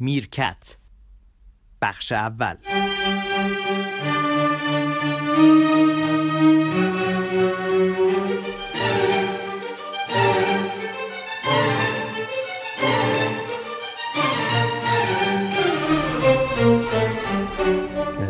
[0.00, 0.76] میرکت.
[1.82, 2.56] بخش اول.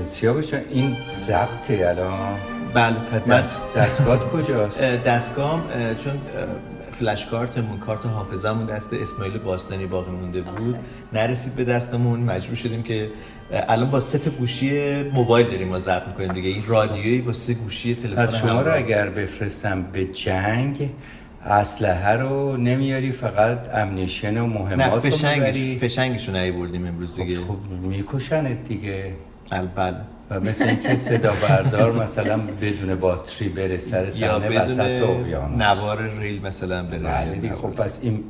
[0.04, 2.38] سیاوش این ضبطه الان.
[2.74, 5.62] بله دست دستگاه کجاست؟ دستگاه
[5.94, 6.20] چون
[7.00, 10.78] فلش کارتمون کارت حافظمون دست اسماعیل باستانی باقی مونده بود.
[11.12, 13.10] نرسید به دستمون مجبور شدیم که
[13.52, 16.48] الان با سه تا گوشی موبایل داریم ما ضبط می‌کنیم دیگه.
[16.48, 20.90] این رادیویی با سه گوشی تلفن از شما رو اگر بفرستم به جنگ
[21.44, 27.36] اسلحه رو نمیاری فقط ammunition و مهمات نه فشنگش فشنگش رو نیوردیم امروز دیگه.
[27.36, 29.12] خب, خب میکشنت دیگه.
[29.50, 29.96] بله
[30.30, 35.60] و مثل اینکه صدا بردار مثلا بدون باتری بره سر صحنه وسط اقیانوس.
[35.60, 36.98] نوار ریل مثلا بره.
[36.98, 38.24] بله دیگه خب پس این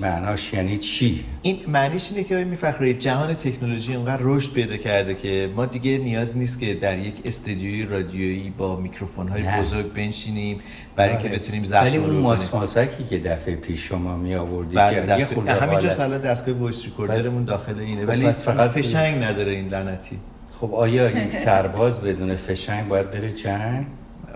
[0.00, 5.50] معناش یعنی چی؟ این معنیش اینه که میفخری جهان تکنولوژی اونقدر رشد پیدا کرده که
[5.56, 10.60] ما دیگه نیاز نیست که در یک استودیوی رادیویی با میکروفون های بزرگ بنشینیم
[10.96, 11.38] برای اینکه آره.
[11.38, 15.32] بتونیم ضبط ولی اون ماسماسکی که دفعه پیش شما می آوردی بله که دست...
[15.32, 18.02] همینجا سالا دستگاه voice recorder مون داخل اینه.
[18.02, 20.18] خب ولی فقط فشنگ نداره این لعنتی.
[20.60, 23.86] خب آیا یک سرباز بدون فشنگ باید بره جنگ؟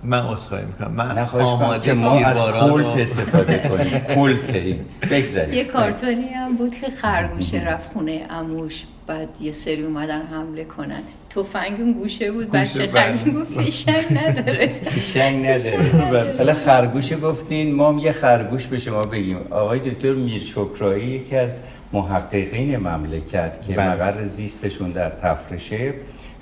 [0.03, 0.91] من عذرخواهی می‌کنم.
[0.91, 3.99] من آماده که ما از کولت استفاده کنیم.
[4.15, 4.85] کولت این.
[5.11, 5.55] بگذاریم.
[5.55, 8.85] یه کارتونی هم بود که خرگوشه رفت خونه اموش.
[9.07, 11.03] بعد یه سری اومدن حمله کنن.
[11.35, 14.81] توفنگ اون گوشه بود بچه خرگوش گفت فیشنگ نداره.
[14.85, 16.35] فیشنگ نداره.
[16.39, 19.39] حالا خرگوش گفتین ما یه خرگوش به شما بگیم.
[19.51, 21.61] آقای دکتر میر شکرایی یکی از
[21.93, 23.91] محققین مملکت که بله.
[23.91, 25.95] مقر زیستشون در تفرشه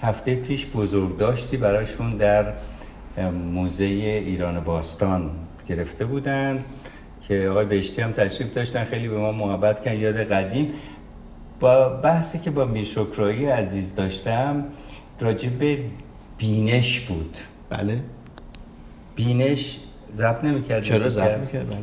[0.02, 2.52] هفته پیش بزرگ داشتی براشون در
[3.54, 5.30] موزه ایران باستان
[5.68, 6.64] گرفته بودن
[7.28, 10.72] که آقای بهشتی هم تشریف داشتن خیلی به ما محبت کردن یاد قدیم.
[11.62, 14.64] با بحثی که با میرشکرایی عزیز داشتم
[15.20, 15.78] راجع به
[16.38, 17.36] بینش بود.
[17.70, 18.00] بله.
[19.16, 19.80] بینش
[20.12, 21.76] زب نمی‌کرد چرا زب می‌کرد بله.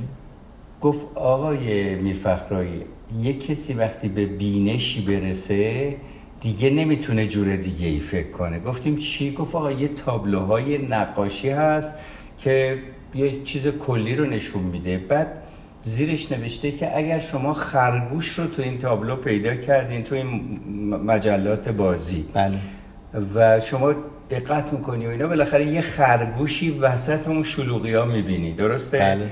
[0.82, 2.84] گفت آقای میرفخرایی
[3.20, 5.96] یک کسی وقتی به بینشی برسه
[6.42, 8.60] دیگه نمی‌تونه جور دیگه ای فکر کنه.
[8.60, 11.96] گفتیم چی؟ گفت آقا یه تابلوهای نقاشی هست
[12.38, 12.80] که
[13.16, 14.98] یه چیز کلی رو نشون میده.
[14.98, 15.44] بعد
[15.84, 20.60] زیرش نوشته که اگر شما خرگوش رو تو این تابلو پیدا کردین تو این
[21.06, 22.58] مجلات بازی بله.
[23.36, 23.94] و شما
[24.30, 29.28] دقت می‌کنی و اینا بالاخره یه خرگوشی وسط اون شلوغی ها می‌بینی درسته؟ بله.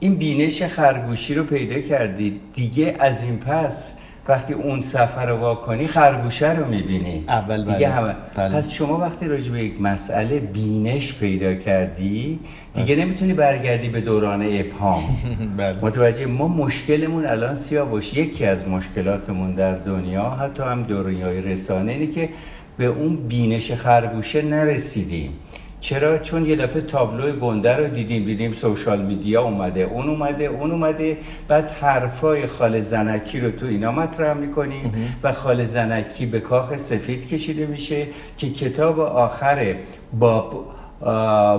[0.00, 3.94] این بینش خرگوشی رو پیدا کردی دیگه از این پس
[4.28, 7.88] وقتی اون سفر رو واکنی خرگوشه رو می‌بینی اول دیگه بله.
[7.88, 8.56] همه بله.
[8.56, 12.40] پس شما وقتی راجع به یک مسئله بینش پیدا کردی
[12.74, 13.04] دیگه بله.
[13.04, 15.02] نمی‌تونی برگردی به دوران ابهام
[15.56, 15.78] بله.
[15.82, 22.06] متوجه ما مشکلمون الان سیاوش یکی از مشکلاتمون در دنیا حتی هم دنیای رسانه اینه
[22.06, 22.28] که
[22.76, 25.30] به اون بینش خرگوشه نرسیدیم
[25.84, 30.70] چرا؟ چون یه دفعه تابلو گنده رو دیدیم دیدیم سوشال میدیا اومده اون اومده اون
[30.70, 31.18] اومده.
[31.48, 37.28] بعد حرفای خال زنکی رو تو اینا مطرح می‌کنیم و خال زنکی به کاخ سفید
[37.28, 38.06] کشیده میشه
[38.36, 39.76] که کتاب آخر
[40.20, 40.64] با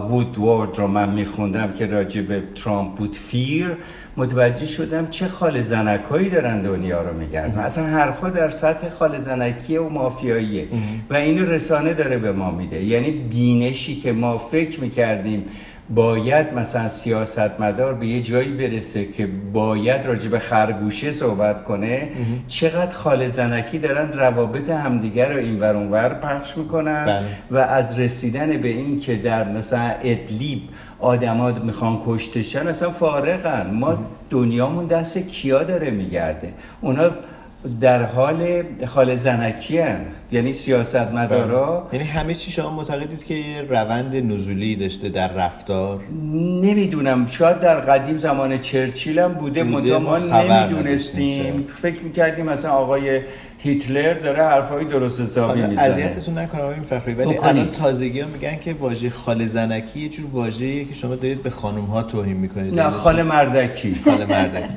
[0.10, 3.78] وودوارد رو من میخوندم که راجع به ترامپ بود فیر.
[4.18, 7.60] متوجه شدم چه خال زنکایی دارن دنیا رو میگردن.
[7.60, 10.68] اصلا حرفا در سطح خال زنکیه و مافیاییه.
[11.10, 12.84] و اینو رسانه داره به ما میده.
[12.84, 15.46] یعنی بینشی که ما فکر می‌کردیم
[15.90, 22.10] باید مثلا سیاستمدار به یه جایی برسه که باید راجع به خرگوشه صحبت کنه
[22.48, 27.26] چقدر خال زنکی دارن روابط همدیگر رو این ور پخش می‌کنن بله.
[27.52, 30.62] و از رسیدن به این که در مثلا ادلیب
[31.00, 33.70] آدما می‌خوان کشتشن اصلا فارغن.
[33.74, 33.98] ما
[34.30, 37.12] دنیامون دست کیا داره میگرده؟ اونا
[37.82, 40.00] در حال خال زنکی هن.
[40.32, 42.00] یعنی سیاست مدارا بله.
[42.00, 46.00] یعنی همه چی شما معتقدید که یه روند نزولی داشته در رفتار؟
[46.62, 47.28] نمی‌دونم.
[47.28, 51.68] شاید در قدیم زمان چرچیل هم بوده, بوده ما نمی‌دونستیم.
[51.74, 53.22] فکر می‌کردیم مثلا آقای
[53.66, 55.82] هیتلر داره حرفای درست حسابی می‌زنه.
[55.82, 60.26] اذیتتون نکنم این فخری ولی الان تازگی ها میگن که واژه خال زنکی یه جور
[60.32, 62.80] واژه‌ایه که شما دارید به خانم ها توهین می‌کنید.
[62.80, 63.96] نه خال مردکی.
[64.06, 64.74] خال مردکی.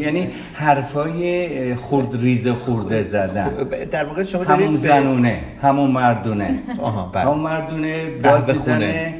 [0.00, 3.50] یعنی حرفای خرد ریز خورده زدن.
[3.90, 6.50] در واقع شما دارید همون زنونه همون مردونه.
[6.82, 7.24] آها بله.
[7.24, 9.14] همون مردونه داد بزنه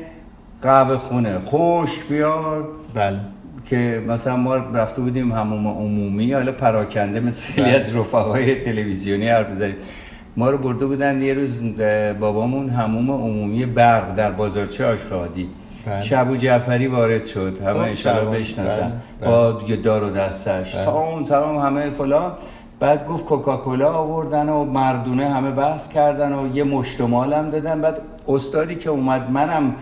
[0.62, 1.38] قهوه خونه.
[1.38, 2.68] خوش بیار.
[2.94, 3.20] بله.
[3.66, 9.50] که مثلا ما رفته بودیم هموم عمومی حالا پراکنده مثل خیلی از رفقای تلویزیونی حرف
[9.50, 9.76] بزنیم
[10.36, 11.62] ما رو برده بودن یه روز
[12.20, 15.48] بابامون هموم عمومی برق در بازارچه آشخادی
[15.86, 16.02] بله.
[16.02, 17.58] شبو جعفری وارد شد.
[17.66, 18.92] همه انشالله بشناسن.
[19.24, 20.76] با یه دار و دستش.
[20.76, 22.32] سلام سلام همه فلان.
[22.80, 27.80] بعد گفت کوکاکولا آوردن و مردونه همه بحث کردن و یه مشتمال هم دادن.
[27.80, 29.74] بعد استادی که اومد منم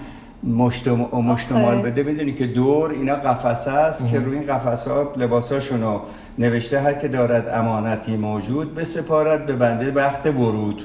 [1.12, 2.02] مشتمال بده.
[2.02, 6.00] می‌دونی که دور اینا قفسه است که روی این قفسه ها لباساشونو
[6.38, 10.82] نوشته هر که دارد امانتی موجود به سپارت به بنده وقت ورود.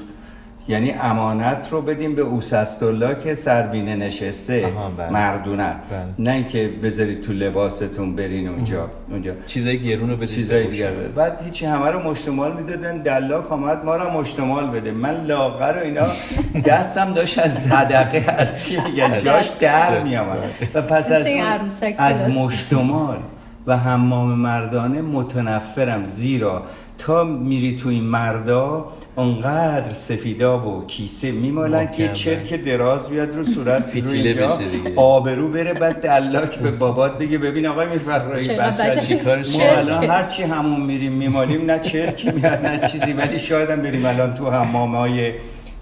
[0.68, 4.72] یعنی امانت رو بدیم به اوسستالله که سربینه نشسته.
[4.96, 5.10] بله.
[5.10, 5.62] مردونه.
[5.64, 5.78] بله.
[6.18, 8.90] نه اینکه بذارید تو لباستون برین اونجا.
[9.10, 9.32] اونجا.
[9.46, 12.98] چیزای گرون رو به چیزای دیگر بعد هیچی همه رو مشتمال می‌دادن.
[12.98, 14.90] دلاک آمد ما رو مشتمال بده.
[14.90, 16.06] من لاغر و اینا.
[16.72, 20.38] دستم داشت از صدقه از چی میگن؟ جاش در میامد
[20.74, 21.26] و پس از
[21.98, 23.18] از مشتمال.
[23.70, 26.62] و حمام مردانه متنفرم زیرا
[26.98, 33.44] تا میری تو این مردا اونقدر سفیداب و کیسه میمالن که چرک دراز بیاد رو
[33.44, 34.58] صورت رو اینجا
[34.96, 39.22] آبرو بره بعد دلاک به بابات بگه ببین آقای میفخرایی بچه
[39.58, 44.06] ما الان هرچی همون میریم میمالیم نه چرکی میاد نه چیزی ولی شاید هم بریم
[44.06, 45.32] الان تو حمام های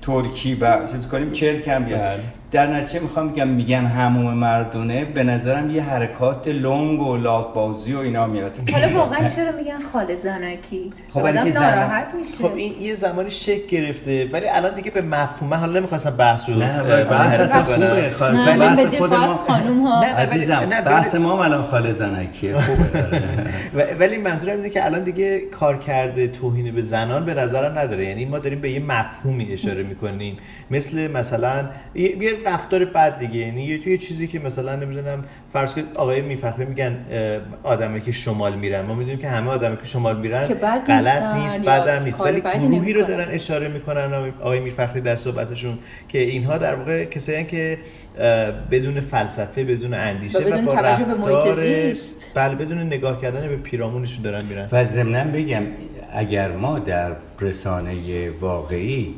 [0.02, 2.00] ترکی و چیز کنیم چرکم بیاد.
[2.00, 2.20] بله.
[2.50, 7.18] در نتیجه می‌خوام بگم میگن هموم مردونه به نظرم یه حرکات لنگ و
[7.54, 8.52] بازی و اینا میاد.
[8.72, 12.36] حالا واقعا چرا میگن خاله زنکی خب آدم ناراحت میشه.
[12.36, 16.54] خب این یه زمانی شک گرفته ولی الان دیگه به مفهومه حالا نمی‌خواستم بحث رو
[16.54, 18.10] نه بحث اصلا خوبه.
[18.10, 23.04] خاله بحث خود ما عزیزم بحث ما الان خاله زنکیه خوبه.
[24.00, 28.04] ولی منظورم اینه که الان دیگه کار کرده توهین به زنان به نظرم نداره.
[28.04, 30.36] یعنی ما داریم به یه مفهومی اشاره می‌کنیم.
[30.70, 33.36] مثل مثلا یه رفتار بد دیگه.
[33.36, 36.96] یعنی یه توی چیزی که مثلا نمی‌دونم فرض کنید آقای میفخری میگن
[37.62, 38.84] آدمی که شمال میرن.
[38.84, 42.20] ما می‌دونیم که همه آدمی که شمال میرن که غلط نیست بعدم نیست.
[42.20, 47.44] ولی گروهی رو دارن اشاره می‌کنن آقای میفخری در صحبتشون که اینها در واقع کسایی
[47.44, 47.78] که
[48.70, 51.94] بدون فلسفه بدون اندیشه و, با رفتار
[52.34, 54.68] بله بدون نگاه کردن به پیرامونشون دارن میرن.
[54.72, 55.62] و ضمن بگم
[56.12, 59.14] اگر ما در رسانه واقعی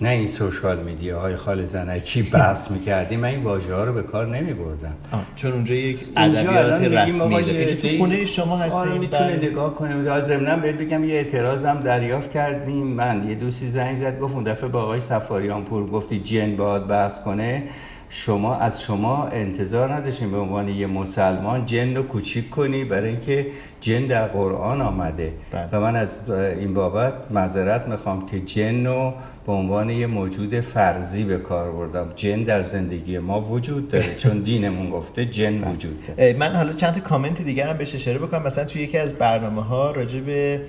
[0.00, 4.02] نه این سوشال میدیا های خال زنکی بحث می‌کردیم من این واژه ها رو به
[4.02, 4.94] کار نمی بردم
[5.36, 9.50] چون اونجا یک ادبیات رسمی تو خونه شما هستیم آره می‌تونه بله.
[9.50, 12.86] نگاه در ضمن بهت بگم یه اعتراضم دریافت کردیم.
[12.86, 16.86] من یه دوستی زنگ زد گفت اون دفعه با آقای سفاریان پور گفتی جن باید
[16.86, 17.62] بحث کنه.
[18.08, 22.84] شما از شما انتظار نداشتیم به عنوان یه مسلمان جن رو کوچیک کنی.
[22.84, 23.46] برای اینکه
[23.86, 25.68] جن در قرآن آمده بله.
[25.72, 29.14] و من از این بابت معذرت می‌خوام که جن رو
[29.46, 34.38] به عنوان یه موجود فرضی به کار بردم جن در زندگی ما وجود داره چون
[34.38, 35.70] دینمون گفته جن بله.
[35.70, 38.98] وجود داره من حالا چند تا کامنت دیگر هم بهش اشاره بکنم مثلا توی یکی
[38.98, 40.60] از برنامه ها راجع به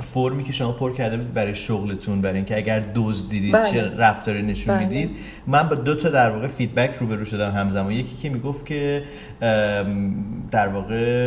[0.00, 3.70] فرمی که شما پر کرده بود برای شغلتون برای اینکه اگر دوز دیدید بله.
[3.70, 4.88] چه رفتاری نشون بله.
[4.88, 5.10] می‌دید
[5.46, 9.02] من با دو تا در واقع فیدبک روبرو شدم همزمان یکی که می‌گفت که
[10.50, 11.17] در واقع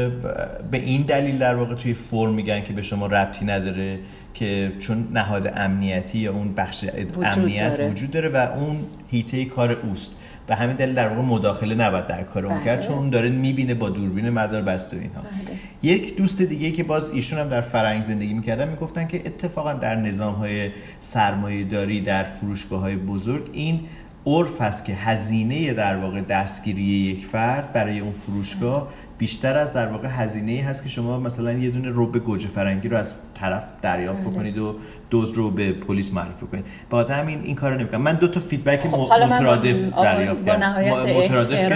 [0.72, 4.00] به این دلیل در واقع توی فرم میگن که به شما ربطی نداره
[4.34, 6.86] که چون نهاد امنیتی یا اون بخش
[7.24, 7.90] امنیت داره.
[7.90, 8.78] وجود داره و اون
[9.08, 10.16] هیته کار اوست
[10.48, 13.74] به همین دلیل در واقع مداخله نباید در کار اون کرد چون اون داره می‌بینه
[13.74, 15.92] با دوربین مدار بسته اینها بله.
[15.92, 19.96] یک دوست دیگه که باز ایشون هم در فرنگ زندگی می‌کردن می‌گفتن که اتفاقا در
[19.96, 23.80] نظام های سرمایه داری در فروشگاه های بزرگ این
[24.26, 28.88] عرف است که هزینه در واقع دستگیری یک فرد برای اون فروشگاه
[29.22, 32.98] بیشتر از در واقع هزینه هست که شما مثلا یه دونه رب گوجه فرنگی رو
[32.98, 34.30] از طرف دریافت بله.
[34.30, 34.76] بکنید و
[35.10, 36.66] دزد رو به پلیس معرفی کنید.
[36.90, 38.02] با همین این کارو نمی‌کنم.
[38.02, 40.82] من دو تا feedback خب مترادف دریافت کردم.
[41.18, 41.72] مترادف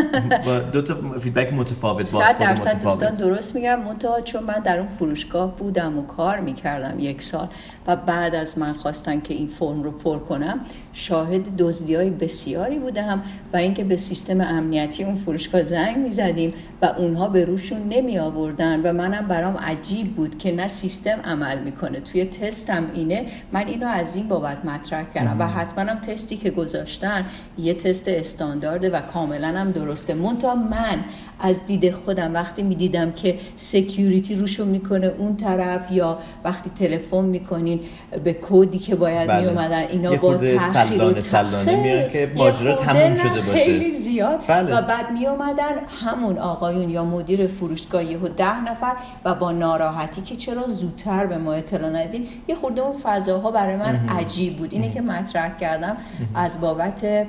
[0.46, 3.80] با دو تا feedback متفاوت باز درصد دوستان درست میگم.
[3.82, 7.48] منتها چون من در اون فروشگاه بودم و کار می‌کردم یک سال
[7.86, 10.60] و بعد از من خواستن که این فرم رو پر کنم
[10.92, 13.22] شاهد دزدی های بسیاری بودم
[13.52, 18.80] و اینکه به سیستم امنیتی اون فروشگاه زنگ می‌زدیم و اونها به روشون نمی آوردن
[18.80, 22.00] و منم برام عجیب بود که نه سیستم عمل می‌کنه.
[22.00, 26.50] توی تستم اینه من اینو از این بابت مطرح کردم و حتما هم تستی که
[26.50, 27.24] گذاشتن
[27.58, 30.14] یه تست استاندارده و کاملا هم درسته.
[30.14, 30.98] مونتا من
[31.40, 37.80] از دید خودم وقتی می‌دیدم که سکیوریتی روشو می‌کنه اون طرف یا وقتی تلفن می‌کنین
[38.24, 39.40] به کودی که باید بله.
[39.40, 43.64] میومدن اینا با تاخیر و میان که ماجرا تموم شده باشه.
[43.64, 44.40] خیلی زیاد.
[44.48, 44.78] بله.
[44.78, 50.36] و بعد میومدن همون آقایون یا مدیر فروشگاه و ده نفر و با ناراحتی که
[50.36, 54.72] چرا زودتر به ما اطلاع ندین یه خورده اون فضاها برای من عجیب بود.
[54.72, 55.96] اینه که مطرح کردم
[56.34, 57.26] از بابت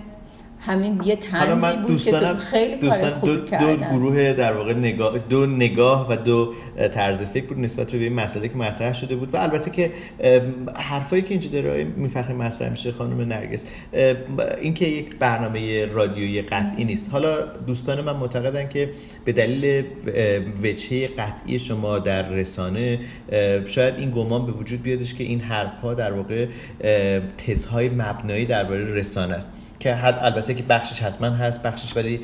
[0.59, 5.17] همین یه تنزی بود که تو خیلی کار خوبی دو, دو گروه در واقع نگاه
[5.17, 6.53] دو نگاه و دو
[6.93, 9.33] طرز فکر بود نسبت به این مسئله که مطرح شده بود.
[9.33, 9.91] و البته که
[10.75, 13.65] حرفایی که اینجا داره میفخری مطرح میشه خانم نرگس.
[14.61, 17.09] اینکه یک برنامه رادیویی قطعی نیست.
[17.11, 18.89] حالا دوستان من معتقدن که
[19.25, 19.83] به دلیل
[20.63, 22.99] وجهه قطعی شما در رسانه
[23.65, 26.47] شاید این گمان به وجود بیادش که این حرفها در واقع
[27.37, 29.53] تزهای مبنایی درباره رسانه است.
[29.79, 32.19] که حد البته که بخشش حتما هست بخشش ولی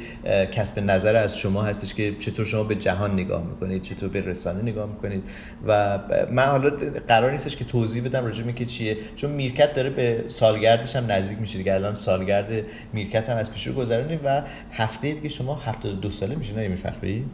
[0.52, 4.62] کسب نظر از شما هستش که چطور شما به جهان نگاه می‌کنید چطور به رسانه
[4.62, 5.24] نگاه می‌کنید.
[5.68, 6.00] و
[6.32, 6.72] من حالا
[7.08, 8.98] قرار نیستش که توضیح بدم راجع که چیه.
[9.16, 11.74] چون میرکت داره به سالگردش هم نزدیک میشه دیگه.
[11.74, 12.52] الان سالگرد
[12.94, 17.26] میرکت هم از پیش رو گذرونیم و هفته دیگه شما 72 ساله میشه نه میفخری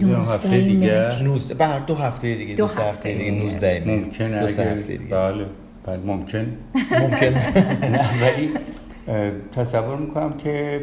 [0.00, 1.22] دو هفته دیگه.
[1.22, 5.04] 19 بعد دو هفته دیگه دو, دو هفته دیگه 19 ممکنه دو هفته دیگه.
[5.04, 5.44] بله.
[5.86, 6.56] بله ممکن.
[7.00, 7.34] ممکن.
[7.94, 8.50] نه ولی
[9.52, 10.80] تصور می‌کنم که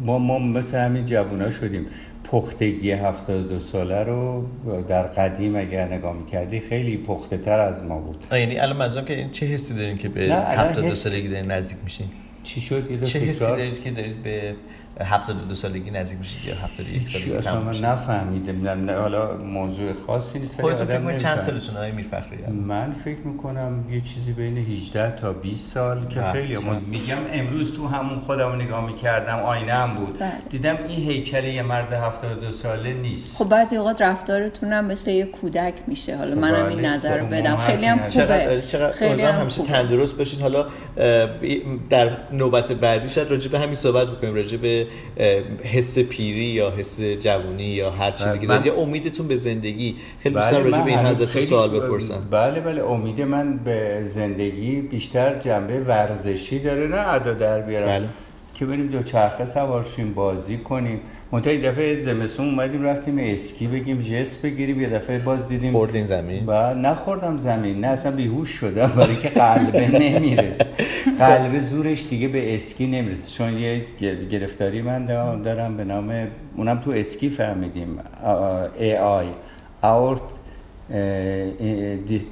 [0.00, 1.86] ما, ما مثل همین جوونا شدیم.
[2.24, 4.46] پختگی 72 ساله رو
[4.88, 8.26] در قدیم اگر نگاه می‌کردی خیلی پخته تر از ما بود.
[8.32, 11.02] یعنی الان منظورم که چه حسی دارین که به 72 حس...
[11.02, 12.06] سالگی نزدیک میشین؟
[12.42, 14.54] چی شد؟ چه حسی دارید که دارید به
[15.00, 20.60] 72 سالگی نزدیک میشید یا 71 سالگی اصلا من نفهمیدم نه حالا موضوع خاصی نیست
[20.60, 25.32] خودتون فکر کنید چند سالتون آقای میرفخری من فکر می‌کنم یه چیزی بین 18 تا
[25.32, 30.18] 20 سال که خیلی ما میگم امروز تو همون خودم نگاه می‌کردم آینه هم بود.
[30.18, 30.32] بله.
[30.50, 33.36] دیدم این هیکل یه مرد 72 ساله نیست.
[33.38, 36.16] خب بعضی اوقات رفتارتون هم مثل یه کودک میشه.
[36.16, 38.62] حالا منم این بله، نظر رو خب بدم خیلی هم خوبه.
[38.98, 40.40] خیلی هم همیشه تندرست باشین.
[40.40, 40.66] حالا
[41.90, 44.81] در نوبت بعدی شاید راجع به همین صحبت بکنیم راجع به
[45.62, 49.96] حس پیری یا حس جوونی یا هر چیزی که دارید یا امیدتون به زندگی.
[50.18, 54.80] خیلی دوست بله راجع به این حضرت سوال بپرسم بله بله امید من به زندگی
[54.80, 57.86] بیشتر جنبه ورزشی داره نه ادا در بیارم.
[57.86, 58.08] بله.
[58.54, 61.00] که بریم دو چرخه سوار بازی کنیم.
[61.32, 66.44] منتها دفعه زمستون اومدیم رفتیم اسکی بگیم جست بگیریم یه دفعه باز دیدیم خوردین زمین؟
[66.46, 70.60] و نخوردم زمین نه اصلا بیهوش شدم برای که قلبه نمیرس
[71.18, 73.84] قلبه زورش دیگه به اسکی نمی‌رسه چون یه
[74.30, 75.04] گرفتاری من
[75.42, 77.98] دارم به نام اونم تو اسکی فهمیدیم
[78.78, 79.26] ای آی
[79.82, 80.22] اورت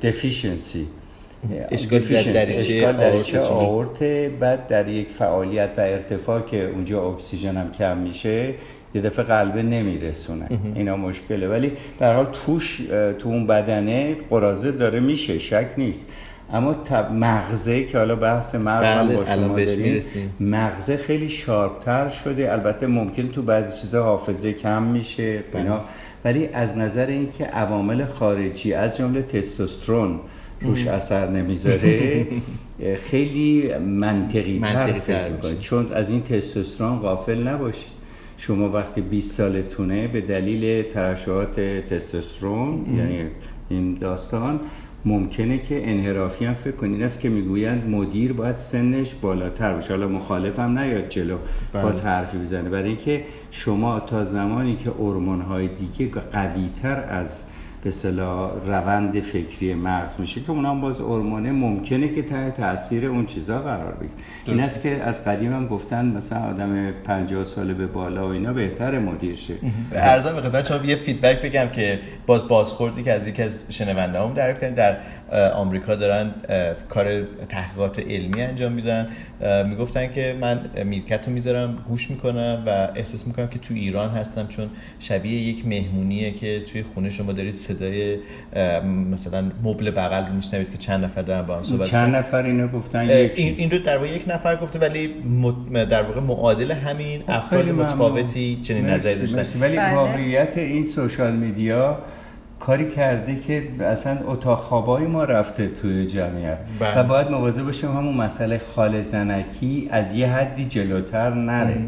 [0.03, 0.85] deficiency.
[1.71, 4.03] اشکال دریچه آورت.
[4.41, 8.55] بعد در یک فعالیت و ارتفاع که اونجا اکسیژن هم کم میشه
[8.95, 10.49] یه دفعه قلبه نمیرسونه.
[10.75, 11.49] اینا مشکله.
[11.49, 12.77] ولی در حال توش
[13.19, 16.07] تو اون بدنه قرازه داره میشه شک نیست.
[16.53, 16.77] اما
[17.13, 20.03] مغزه که حالا بحث مغز هم بله، با شما داریم
[20.41, 22.53] مغزه خیلی شارپتر شده.
[22.53, 25.85] البته ممکن تو بعضی چیزا حافظه کم میشه بنا بله.
[26.25, 30.21] ولی از نظر اینکه عوامل خارجی از جمله تستوسترون
[30.61, 32.27] روش اثر نمی‌ذاره
[33.11, 38.00] خیلی منطقی تر فکر چون از این تستوسترون غافل نباشید.
[38.41, 43.27] شما وقتی 20 سالتونه به دلیل ترشحات تستوسترون یعنی
[43.69, 44.61] این داستان
[45.05, 49.95] ممکنه که انحرافی هم فکر کنید است که می‌گویند مدیر باید سنش بالاتر باشه.
[49.95, 51.37] حالا مخالف هم نیاد جلو
[51.73, 51.83] بله.
[51.83, 52.71] باز حرفی بزنه.
[52.71, 57.45] برای اینکه شما تا زمانی که هورمون های دیگه قویتر از
[57.83, 63.27] به صلاح روند فکری مغز میشه که اونم باز هورمونه ممکنه که تحت تاثیر اون
[63.27, 64.15] چیزا قرار بگیره.
[64.47, 68.53] این است که از قدیم هم گفتن مثلا آدم 50 ساله به بالا و اینا
[68.53, 69.55] بهتر مدیر شه.
[69.93, 74.21] ارزم به خدمت شما یه فیدبک بگم که باز بازخوردی که از یکی از شنونده
[74.21, 74.97] هم در در
[75.55, 76.35] آمریکا دارن
[76.89, 79.09] کار تحقیقات علمی انجام میدن.
[79.69, 84.47] می‌گفتن که من میرکت رو می‌ذارم گوش می‌کنم و احساس می‌کنم که تو ایران هستم
[84.47, 88.17] چون شبیه یک مهمونیه که توی خونه شما دارید صدای
[89.11, 92.69] مثلا مبل بغل رو میشنوید که چند نفر دارن با هم صحبت چند نفر اینو
[92.69, 95.15] گفتن؟ این, این رو در واقع یک نفر گفته ولی
[95.73, 99.61] در واقع معادل همین خب، افراد متفاوتی چنین نظری داشتن.
[99.61, 99.95] ولی بله.
[99.95, 101.99] واقعیت این سوشال میدیا
[102.61, 106.99] کاری کرده که اصلا اتاق خوابای ما رفته توی جمعیت بله.
[106.99, 111.81] و باید مواظب باشیم همون مسئله خال زنکی از یه حدی جلوتر نره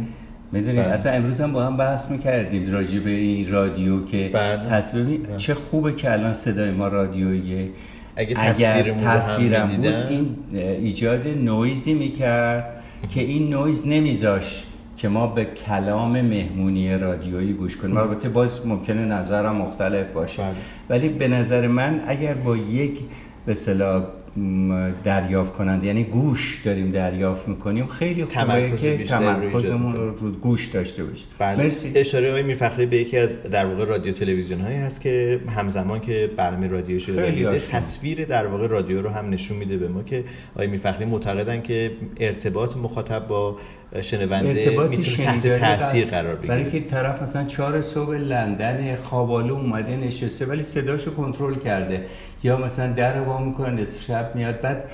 [0.52, 0.93] می‌دونید بله.
[0.93, 4.57] اصلا امروز هم با هم بحث می‌کردیم راجع به این رادیو که بله.
[4.57, 5.37] تصویر بله.
[5.37, 7.71] چه خوبه که الان صدای ما رادیویه
[8.17, 14.64] اگه, اگر تصویرم بود این ایجاد نویزی می‌کرد که این نویز نمیذاش
[15.02, 17.97] که ما به کلام مهمونی رادیویی گوش کنیم.
[17.97, 20.42] البته باز ممکنه نظرم مختلف باشه.
[20.42, 20.54] بله.
[20.88, 23.00] ولی به نظر من اگر با یک
[23.47, 24.04] به صلاح
[25.04, 31.04] دریافت کنند یعنی گوش داریم دریافت می‌کنیم خیلی خوبه که تمرکزمون رو رو گوش داشته
[31.04, 31.26] باشیم.
[31.38, 31.62] بله.
[31.62, 31.92] مرسی.
[31.94, 36.30] اشاره های میرفخری به یکی از در واقع رادیو تلویزیون هایی هست که همزمان که
[36.37, 40.66] برنامه رادیو شده تصویر در واقع رادیو رو هم نشون میده به ما که آقای
[40.66, 41.90] میرفخری معتقدن که
[42.21, 43.56] ارتباط مخاطب با
[44.00, 44.52] شنونده
[44.88, 46.49] می‌تونه تحت تاثیر قرار بگیره.
[46.49, 52.06] برای اینکه طرف مثلا چهار صبح لندن خوابالو اومده نشسته ولی صداشو کنترل کرده.
[52.42, 54.84] یا مثلا در وا می‌کنه نصف شب میاد بعد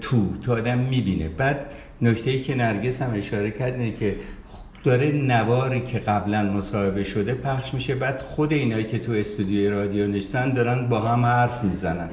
[0.00, 1.28] تو تا آدم می‌بینه.
[1.28, 1.58] بعد
[2.02, 4.16] نکته ای که نرگس هم اشاره کرد اینه که
[4.84, 7.94] داره نواری که قبلا مصاحبه شده پخش میشه.
[7.94, 12.08] بعد خود اینایی که تو استودیوی رادیو نشستن دارن با هم حرف می‌زنن.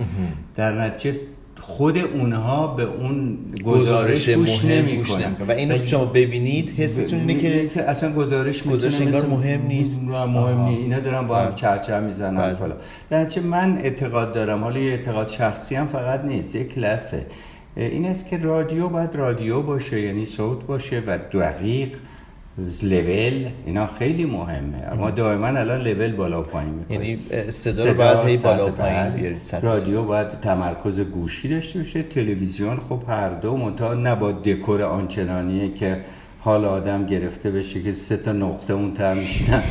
[0.56, 1.20] در نتیجه
[1.60, 5.36] خود اونها به اون گزارش گوش نمی‌کنن.
[5.48, 10.04] و اینو شما ببینید حستون اینه که, که اصلا گزارش گزارش انگار مهم نیست.
[10.04, 10.82] مهم نیست.
[10.82, 11.56] اینا دارن با هم بله.
[11.56, 12.54] چرچه می‌زنن بله.
[12.54, 12.76] فلا
[13.10, 17.26] در من اعتقاد دارم حالا یه اعتقاد شخصی هم فقط نیست یک کلاسه.
[17.78, 21.90] این است که رادیو باید رادیو باشه یعنی صوت باشه و دقیق
[22.84, 24.78] لول اینا خیلی مهمه.
[24.92, 27.08] اما دائما الان لول بالا پایین می‌کنه.
[27.08, 32.04] یعنی صدا رو باید هی بالا پایین بیارید رادیو باید تمرکز گوشی داشته باشه.
[32.04, 35.98] تلویزیون خب هر دو منتها نه با دکور آنچنانیه که
[36.46, 39.62] حال آدم گرفته بشه که سه تا نقطه اون تر میشینن.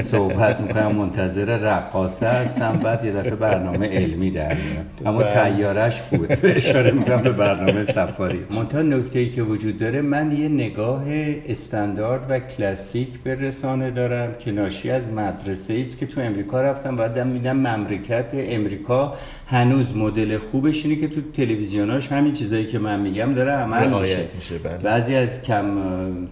[0.00, 4.86] صحبت می‌کنم منتظر رقاصه هستم بعد یه دفعه برنامه علمی در میاد.
[5.06, 5.30] اما بله.
[5.30, 6.38] تیارش خوبه.
[6.44, 8.40] اشاره می‌کنم به برنامه سفاری.
[8.56, 11.04] منتها نکته ای که وجود داره من یه نگاه
[11.48, 16.96] استاندارد و کلاسیک به رسانه دارم که ناشی از مدرسه است که تو امریکا رفتم.
[16.96, 19.14] بعدم میدم مملکت امریکا.
[19.46, 24.18] هنوز مدل خوبش اینه که تو تلویزیوناش همین چیزایی که من میگم داره عمل میشه,
[24.36, 24.78] میشه بله.
[24.78, 25.64] بعضی از کم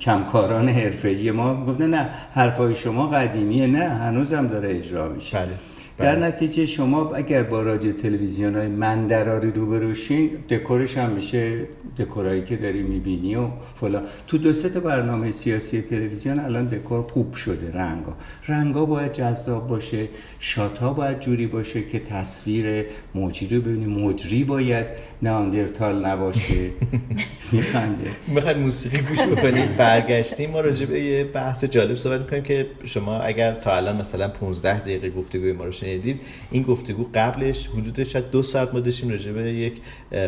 [0.00, 5.52] کمکاران حرفه‌ای ما گفتن نه حرفای شما قدیمیه نه هنوزم داره اجرا میشه بله.
[5.98, 6.26] در بله.
[6.26, 11.66] نتیجه شما اگر با رادیو تلویزیون های مندراری روبروشین دکورش هم میشه
[11.98, 17.34] دکورایی که داری می‌بینی و فلا تو دو سه برنامه سیاسی تلویزیون الان دکور خوب
[17.34, 18.14] شده رنگا.
[18.48, 22.84] رنگا باید جذاب باشه شات ها باید جوری باشه که تصویر
[23.14, 23.86] مجری رو ببینی.
[23.86, 24.86] مجری باید
[25.22, 26.70] ناندرتال نباشه.
[27.52, 30.50] میخنده می‌خواید موسیقی گوش بکنید برگشتیم.
[30.50, 34.78] ما راجع به یه بحث جالب صحبت می‌کنیم که شما اگر تا الان مثلا 15
[34.80, 36.20] دقیقه گفتگوی ما رو شنیدید.
[36.50, 39.80] این گفتگو قبلش حدود شاید دو ساعت ما داشتیم راجع به یک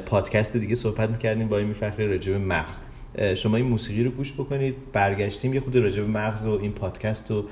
[0.07, 2.81] پادکست دیگه صحبت می‌کردیم با این میفخری راجع به مغز.
[3.35, 7.31] شما این موسیقی رو گوش بکنید برگشتیم یه خود راجع به مغز و این پادکست
[7.31, 7.45] و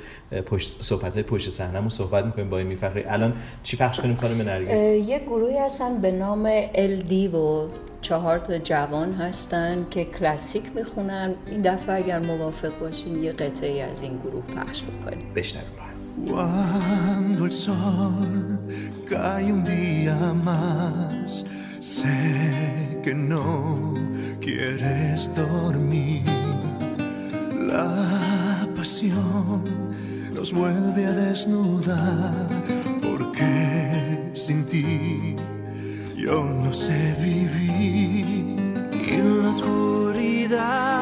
[0.46, 4.42] پشت صحبت های پشت صحنه‌مون صحبت می‌کنیم با این میفخری الان چی پخش کنیم خانم
[4.42, 7.68] نرگس؟ یه گروهی هستن به نام LD و
[8.00, 11.34] چهار تا جوان هستن که کلاسیک می‌خونن.
[11.46, 15.34] این دفعه اگر موافق باشین یه قطعه از این گروه پخش بکنیم.
[15.34, 15.85] بشنویم.
[16.24, 18.58] Cuando el sol
[19.08, 21.44] cae un día más,
[21.80, 23.94] sé que no
[24.40, 26.22] quieres dormir.
[27.68, 29.62] La pasión
[30.34, 32.48] nos vuelve a desnudar,
[33.02, 35.36] porque sin ti
[36.16, 38.56] yo no sé vivir.
[39.08, 40.95] En la oscuridad